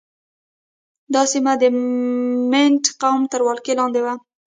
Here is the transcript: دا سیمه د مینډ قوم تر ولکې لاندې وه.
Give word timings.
دا 1.13 1.21
سیمه 1.31 1.53
د 1.61 1.63
مینډ 2.51 2.83
قوم 3.01 3.21
تر 3.31 3.41
ولکې 3.47 3.73
لاندې 3.79 3.99
وه. 4.05 4.13